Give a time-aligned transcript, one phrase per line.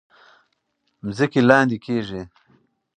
[1.15, 2.21] ځمکې لاندې کیږي.